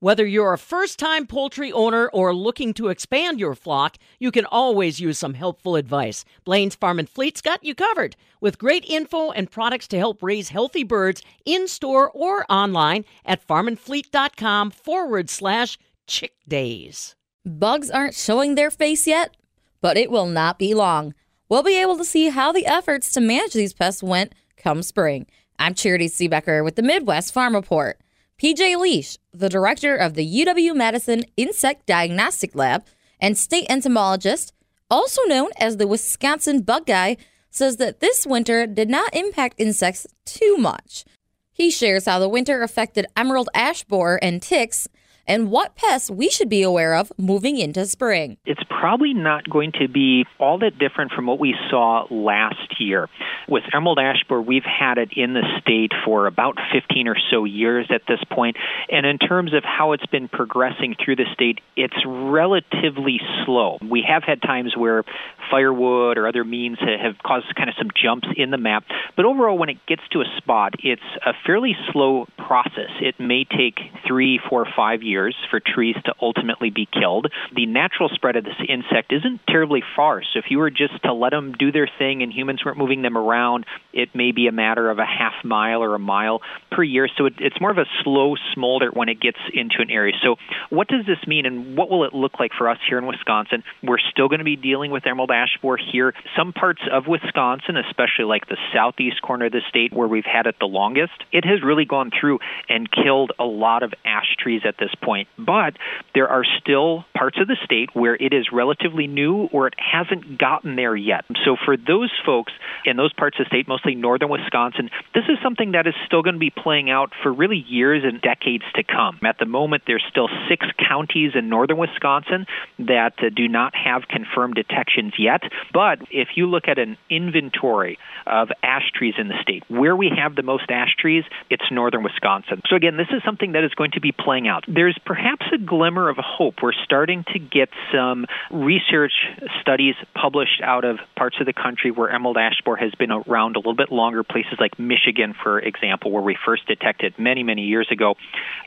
[0.00, 4.44] Whether you're a first time poultry owner or looking to expand your flock, you can
[4.44, 6.22] always use some helpful advice.
[6.44, 10.50] Blaine's Farm and Fleet's got you covered with great info and products to help raise
[10.50, 17.16] healthy birds in store or online at farmandfleet.com forward slash chick days.
[17.46, 19.34] Bugs aren't showing their face yet,
[19.80, 21.14] but it will not be long.
[21.48, 25.26] We'll be able to see how the efforts to manage these pests went come spring.
[25.58, 27.98] I'm Charity Seebecker with the Midwest Farm Report.
[28.38, 32.84] PJ Liesch, the director of the UW Madison Insect Diagnostic Lab
[33.18, 34.52] and state entomologist,
[34.90, 37.16] also known as the Wisconsin Bug Guy,
[37.50, 41.06] says that this winter did not impact insects too much.
[41.50, 44.86] He shares how the winter affected emerald ash borer and ticks
[45.26, 48.36] and what pests we should be aware of moving into spring.
[48.46, 53.08] It's probably not going to be all that different from what we saw last year.
[53.48, 57.44] With emerald ash borer, we've had it in the state for about 15 or so
[57.44, 58.36] years at this point.
[58.36, 58.56] point,
[58.90, 63.78] and in terms of how it's been progressing through the state, it's relatively slow.
[63.82, 65.04] We have had times where
[65.50, 68.84] firewood or other means have caused kind of some jumps in the map,
[69.16, 72.90] but overall, when it gets to a spot, it's a fairly slow process.
[73.00, 77.26] It may take three, four, five years years for trees to ultimately be killed.
[77.54, 80.22] The natural spread of this insect isn't terribly far.
[80.22, 83.00] So if you were just to let them do their thing and humans weren't moving
[83.00, 83.64] them around,
[83.94, 87.08] it may be a matter of a half mile or a mile per year.
[87.16, 90.12] So it, it's more of a slow smolder when it gets into an area.
[90.22, 90.36] So
[90.68, 93.62] what does this mean and what will it look like for us here in Wisconsin?
[93.82, 96.12] We're still going to be dealing with emerald ash borer here.
[96.36, 100.46] Some parts of Wisconsin, especially like the southeast corner of the state where we've had
[100.46, 104.62] it the longest, it has really gone through and killed a lot of ash trees
[104.66, 105.28] at this point point.
[105.38, 105.78] But
[106.14, 110.38] there are still parts of the state where it is relatively new or it hasn't
[110.38, 111.24] gotten there yet.
[111.44, 112.52] So for those folks
[112.84, 116.22] in those parts of the state, mostly northern Wisconsin, this is something that is still
[116.22, 119.20] going to be playing out for really years and decades to come.
[119.24, 122.46] At the moment, there's still six counties in northern Wisconsin
[122.80, 125.42] that uh, do not have confirmed detections yet.
[125.72, 130.10] But if you look at an inventory of ash trees in the state, where we
[130.16, 132.62] have the most ash trees, it's northern Wisconsin.
[132.68, 134.64] So again, this is something that is going to be playing out.
[134.66, 136.56] There's there's perhaps a glimmer of hope.
[136.62, 139.12] We're starting to get some research
[139.60, 143.56] studies published out of parts of the country where emerald ash borer has been around
[143.56, 147.62] a little bit longer, places like Michigan, for example, where we first detected many, many
[147.62, 148.14] years ago.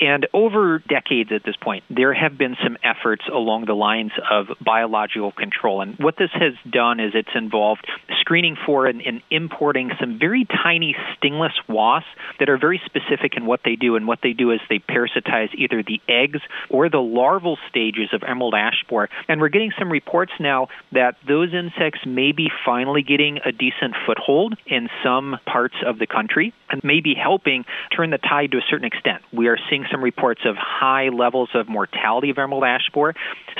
[0.00, 4.46] And over decades at this point, there have been some efforts along the lines of
[4.60, 5.80] biological control.
[5.82, 7.86] And what this has done is it's involved
[8.26, 12.08] screening for and, and importing some very tiny stingless wasps
[12.40, 13.94] that are very specific in what they do.
[13.94, 18.24] And what they do is they parasitize either the eggs or the larval stages of
[18.26, 19.08] emerald ash borer.
[19.28, 23.94] And we're getting some reports now that those insects may be finally getting a decent
[24.04, 28.58] foothold in some parts of the country and may be helping turn the tide to
[28.58, 29.22] a certain extent.
[29.32, 33.14] We are seeing some reports of high levels of mortality of emerald ash borer.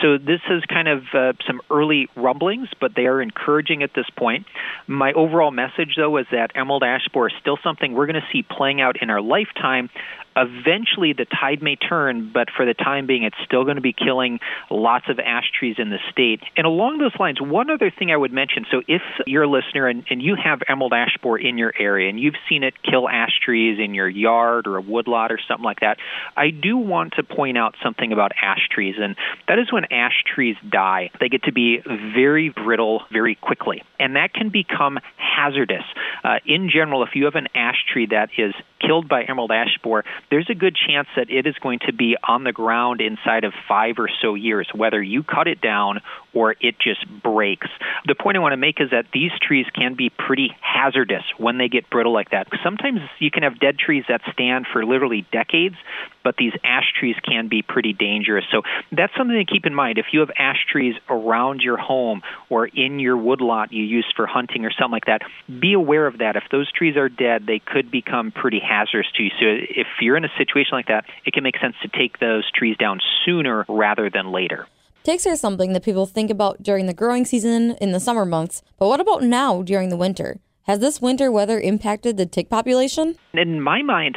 [0.00, 4.06] So this is kind of uh, some early rumblings, but they are encouraging at this
[4.16, 4.46] point.
[4.86, 8.26] My overall message, though, is that emerald ash borer is still something we're going to
[8.32, 9.90] see playing out in our lifetime,
[10.36, 13.92] eventually the tide may turn, but for the time being, it's still going to be
[13.92, 16.40] killing lots of ash trees in the state.
[16.56, 19.86] And along those lines, one other thing I would mention so if you're a listener
[19.86, 23.08] and, and you have emerald ash borer in your area and you've seen it kill
[23.08, 25.98] ash trees in your yard or a woodlot or something like that,
[26.36, 29.16] I do want to point out something about ash trees, and
[29.48, 31.80] that is when ash trees die, they get to be
[32.14, 35.84] very brittle very quickly, and that can become hazardous.
[36.24, 39.78] Uh, in general, if you have an ash tree that is killed by emerald ash
[39.82, 43.44] borer, there's a good chance that it is going to be on the ground inside
[43.44, 46.00] of five or so years, whether you cut it down
[46.32, 47.68] or it just breaks.
[48.06, 51.58] The point I want to make is that these trees can be pretty hazardous when
[51.58, 52.48] they get brittle like that.
[52.64, 55.76] Sometimes you can have dead trees that stand for literally decades,
[56.24, 58.46] but these ash trees can be pretty dangerous.
[58.50, 59.98] So that's something to keep in mind.
[59.98, 64.26] If you have ash trees around your home or in your woodlot you use for
[64.26, 65.20] hunting or something like that,
[65.60, 66.36] be aware of that.
[66.36, 69.30] If those trees are dead, they could become pretty hazardous to you.
[69.38, 72.50] So if you're in a situation like that, it can make sense to take those
[72.52, 74.66] trees down sooner rather than later.
[75.04, 78.62] Ticks are something that people think about during the growing season in the summer months,
[78.78, 80.38] but what about now during the winter?
[80.64, 83.16] Has this winter weather impacted the tick population?
[83.34, 84.16] In my mind,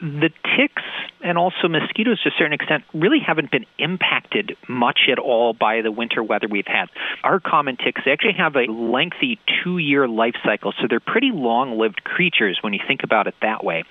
[0.00, 0.82] the ticks
[1.24, 5.80] and also mosquitoes to a certain extent really haven't been impacted much at all by
[5.80, 6.86] the winter weather we've had.
[7.24, 11.30] Our common ticks, they actually have a lengthy two year life cycle, so they're pretty
[11.32, 13.84] long lived creatures when you think about it that way.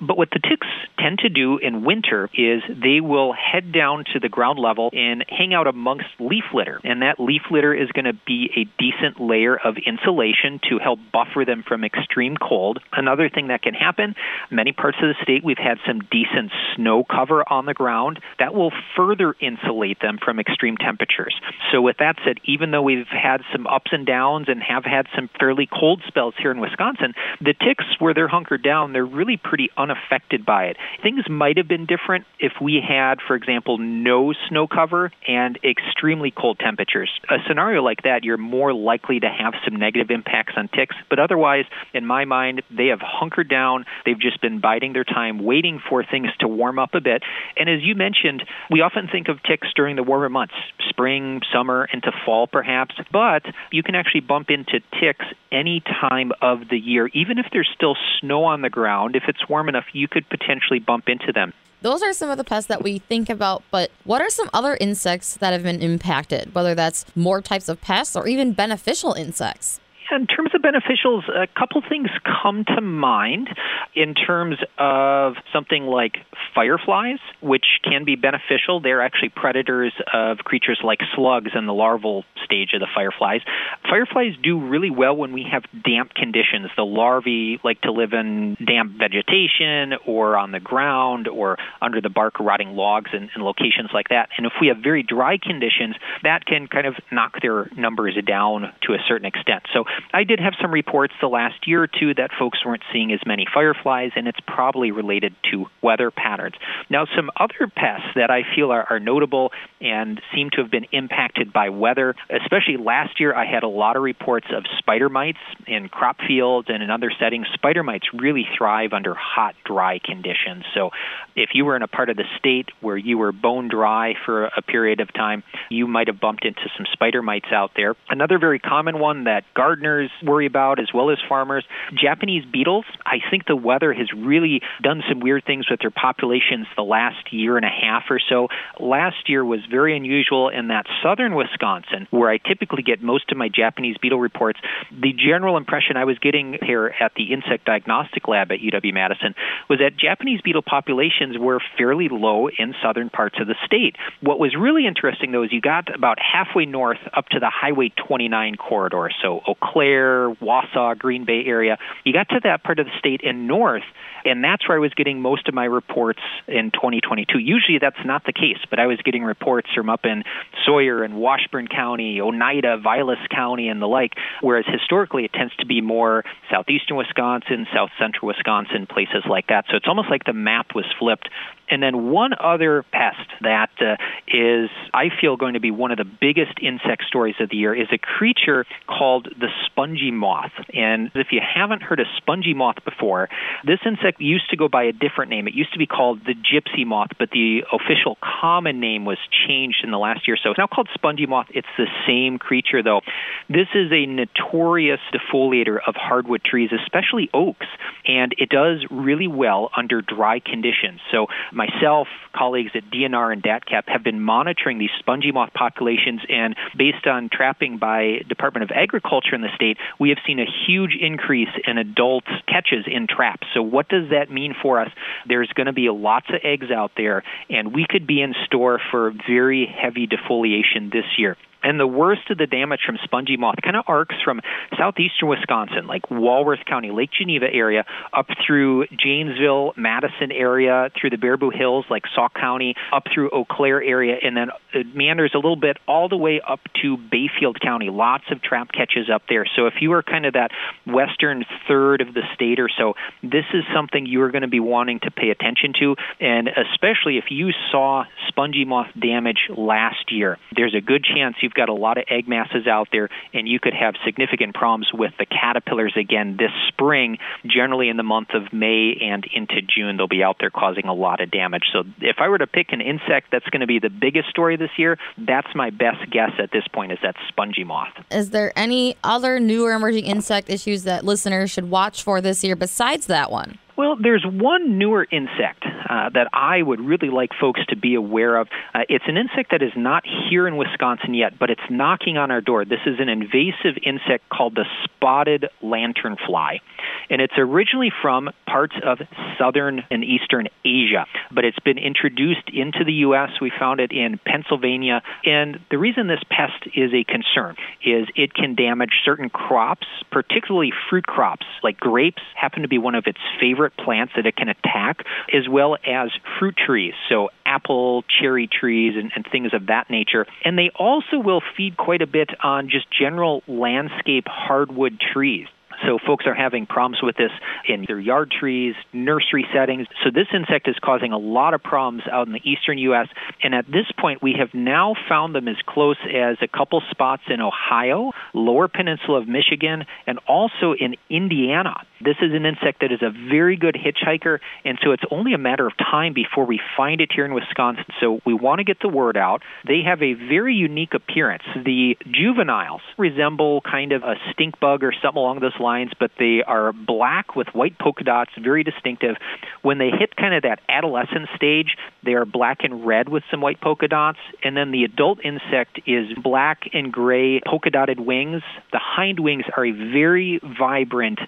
[0.00, 0.66] But what the ticks
[0.98, 5.24] tend to do in winter is they will head down to the ground level and
[5.28, 6.80] hang out amongst leaf litter.
[6.82, 10.98] And that leaf litter is going to be a decent layer of insulation to help
[11.12, 12.80] buffer them from extreme cold.
[12.92, 14.14] Another thing that can happen,
[14.50, 18.20] many parts of the state we've had some decent snow cover on the ground.
[18.38, 21.34] That will further insulate them from extreme temperatures.
[21.70, 25.06] So, with that said, even though we've had some ups and downs and have had
[25.14, 29.36] some fairly cold spells here in Wisconsin, the ticks, where they're hunkered down, they're really
[29.36, 30.76] pretty unaffected by it.
[31.02, 36.30] Things might have been different if we had, for example, no snow cover and extremely
[36.30, 37.10] cold temperatures.
[37.30, 41.18] A scenario like that, you're more likely to have some negative impacts on ticks, but
[41.18, 43.84] otherwise, in my mind, they have hunkered down.
[44.04, 47.22] They've just been biding their time, waiting for things to warm up a bit.
[47.56, 50.54] And as you mentioned, we often think of ticks during the warmer months,
[50.88, 56.68] spring, summer, into fall perhaps, but you can actually bump into ticks any time of
[56.68, 57.08] the year.
[57.14, 60.78] Even if there's still snow on the ground, if it's warm enough, you could potentially
[60.78, 61.52] bump into them.
[61.82, 64.76] Those are some of the pests that we think about, but what are some other
[64.80, 69.80] insects that have been impacted, whether that's more types of pests or even beneficial insects?
[70.10, 72.08] In terms of beneficials, a couple things
[72.42, 73.48] come to mind
[73.94, 76.16] in terms of something like
[76.54, 78.80] fireflies, which can be beneficial.
[78.80, 83.40] They're actually predators of creatures like slugs in the larval stage of the fireflies.
[83.88, 86.70] Fireflies do really well when we have damp conditions.
[86.76, 92.10] The larvae like to live in damp vegetation or on the ground or under the
[92.10, 94.30] bark rotting logs and, and locations like that.
[94.36, 98.72] And if we have very dry conditions, that can kind of knock their numbers down
[98.82, 99.62] to a certain extent.
[99.72, 103.12] So I did have some reports the last year or two that folks weren't seeing
[103.12, 106.54] as many fireflies, and it's probably related to weather patterns.
[106.90, 110.86] Now, some other pests that I feel are, are notable and seem to have been
[110.92, 115.38] impacted by weather, especially last year, I had a lot of reports of spider mites
[115.66, 117.46] in crop fields and in other settings.
[117.54, 120.64] Spider mites really thrive under hot, dry conditions.
[120.74, 120.90] So
[121.34, 124.44] if you were in a part of the state where you were bone dry for
[124.44, 127.94] a period of time, you might have bumped into some spider mites out there.
[128.08, 129.81] Another very common one that gardeners
[130.22, 131.64] worry about, as well as farmers,
[131.94, 132.84] Japanese beetles.
[133.04, 137.32] I think the weather has really done some weird things with their populations the last
[137.32, 138.48] year and a half or so.
[138.80, 143.38] Last year was very unusual in that southern Wisconsin, where I typically get most of
[143.38, 148.28] my Japanese beetle reports, the general impression I was getting here at the insect diagnostic
[148.28, 149.34] lab at UW Madison
[149.68, 153.96] was that Japanese beetle populations were fairly low in southern parts of the state.
[154.20, 157.92] What was really interesting, though, is you got about halfway north up to the Highway
[158.08, 161.78] 29 corridor, so Eau Claire, Wausau, Green Bay area.
[162.04, 163.84] You got to that part of the state in north,
[164.24, 167.38] and that's where I was getting most of my reports in 2022.
[167.38, 170.24] Usually that's not the case, but I was getting reports from up in
[170.64, 175.66] Sawyer and Washburn County, Oneida, Vilas County, and the like, whereas historically it tends to
[175.66, 179.64] be more southeastern Wisconsin, south central Wisconsin, places like that.
[179.70, 181.28] So it's almost like the map was flipped
[181.72, 183.96] and then one other pest that uh,
[184.28, 187.74] is, I feel, going to be one of the biggest insect stories of the year
[187.74, 190.52] is a creature called the spongy moth.
[190.74, 193.28] And if you haven't heard of spongy moth before,
[193.64, 195.48] this insect used to go by a different name.
[195.48, 199.78] It used to be called the gypsy moth, but the official common name was changed
[199.82, 200.50] in the last year so.
[200.50, 201.46] It's now called spongy moth.
[201.50, 203.00] It's the same creature, though.
[203.48, 207.66] This is a notorious defoliator of hardwood trees, especially oaks,
[208.06, 211.00] and it does really well under dry conditions.
[211.10, 216.56] So myself, colleagues at DNR and DATCP have been monitoring these spongy moth populations, and
[216.76, 220.96] based on trapping by Department of Agriculture in the state, we have seen a huge
[221.00, 223.46] increase in adult catches in traps.
[223.54, 224.90] So, what does that mean for us?
[225.26, 228.80] There's going to be lots of eggs out there, and we could be in store
[228.90, 231.36] for very heavy defoliation this year.
[231.62, 234.40] And the worst of the damage from spongy moth kind of arcs from
[234.76, 241.16] southeastern Wisconsin, like Walworth County, Lake Geneva area, up through Janesville, Madison area, through the
[241.16, 245.38] Baraboo Hills, like Sauk County, up through Eau Claire area, and then it meanders a
[245.38, 247.90] little bit all the way up to Bayfield County.
[247.90, 249.44] Lots of trap catches up there.
[249.56, 250.50] So if you are kind of that
[250.86, 254.60] western third of the state or so, this is something you are going to be
[254.60, 255.96] wanting to pay attention to.
[256.20, 261.51] And especially if you saw spongy moth damage last year, there's a good chance you've
[261.52, 265.12] got a lot of egg masses out there, and you could have significant problems with
[265.18, 267.18] the caterpillars again this spring.
[267.46, 270.94] Generally, in the month of May and into June, they'll be out there causing a
[270.94, 271.64] lot of damage.
[271.72, 274.56] So if I were to pick an insect that's going to be the biggest story
[274.56, 277.92] this year, that's my best guess at this point is that spongy moth.
[278.10, 282.56] Is there any other newer emerging insect issues that listeners should watch for this year
[282.56, 283.58] besides that one?
[283.76, 288.36] Well, there's one newer insect uh, that I would really like folks to be aware
[288.36, 288.48] of.
[288.74, 292.30] Uh, it's an insect that is not here in Wisconsin yet, but it's knocking on
[292.30, 292.66] our door.
[292.66, 296.60] This is an invasive insect called the spotted lanternfly.
[297.08, 298.98] And it's originally from parts of
[299.38, 303.30] southern and eastern Asia, but it's been introduced into the U.S.
[303.40, 305.02] We found it in Pennsylvania.
[305.24, 310.72] And the reason this pest is a concern is it can damage certain crops, particularly
[310.90, 314.36] fruit crops, like grapes happen to be one of its favorite favorite plants that it
[314.36, 319.66] can attack, as well as fruit trees, so apple, cherry trees, and, and things of
[319.66, 320.26] that nature.
[320.44, 325.46] And they also will feed quite a bit on just general landscape hardwood trees.
[325.86, 327.30] So folks are having problems with this
[327.68, 329.88] in their yard trees, nursery settings.
[330.04, 333.08] So this insect is causing a lot of problems out in the eastern U.S.
[333.42, 337.22] And at this point, we have now found them as close as a couple spots
[337.28, 341.74] in Ohio, lower peninsula of Michigan, and also in Indiana.
[342.04, 345.38] This is an insect that is a very good hitchhiker, and so it's only a
[345.38, 347.84] matter of time before we find it here in Wisconsin.
[348.00, 349.42] So we want to get the word out.
[349.66, 351.44] They have a very unique appearance.
[351.54, 356.42] The juveniles resemble kind of a stink bug or something along those lines, but they
[356.46, 359.16] are black with white polka dots, very distinctive.
[359.62, 363.40] When they hit kind of that adolescent stage, they are black and red with some
[363.40, 368.42] white polka dots, and then the adult insect is black and gray polka dotted wings.
[368.72, 371.20] The hind wings are a very vibrant